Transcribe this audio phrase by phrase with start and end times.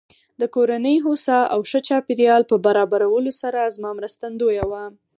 [0.39, 4.83] د کورنۍ هوسا او ښه چاپېريال په برابرولو سره زما مرستندويه وه.